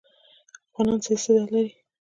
[0.71, 1.71] افغانان څه استعداد لري؟